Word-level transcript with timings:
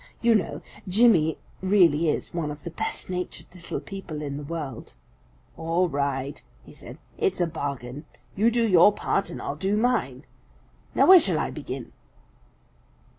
You 0.19 0.33
know, 0.33 0.63
Jimmy 0.87 1.37
really 1.61 2.09
is 2.09 2.33
one 2.33 2.49
of 2.49 2.63
the 2.63 2.71
best 2.71 3.07
natured 3.11 3.45
little 3.53 3.79
people 3.79 4.23
in 4.23 4.35
the 4.37 4.41
world. 4.43 4.95
"All 5.57 5.87
right," 5.89 6.41
said 6.71 6.97
he, 7.15 7.27
"it's 7.27 7.39
a 7.39 7.45
bargain. 7.45 8.05
You 8.35 8.49
do 8.49 8.67
your 8.67 8.91
part 8.91 9.29
and 9.29 9.39
I'll 9.39 9.55
do 9.55 9.77
mine. 9.77 10.25
Now 10.95 11.05
where 11.05 11.19
shall 11.19 11.37
I 11.37 11.51
begin?" 11.51 11.91